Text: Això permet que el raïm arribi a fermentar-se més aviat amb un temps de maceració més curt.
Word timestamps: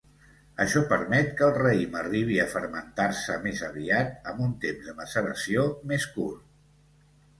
Això 0.63 0.79
permet 0.91 1.27
que 1.41 1.45
el 1.47 1.51
raïm 1.57 1.97
arribi 1.99 2.39
a 2.43 2.47
fermentar-se 2.55 3.35
més 3.45 3.61
aviat 3.69 4.33
amb 4.33 4.43
un 4.47 4.57
temps 4.65 4.89
de 4.89 4.97
maceració 5.03 5.67
més 5.93 6.09
curt. 6.17 6.45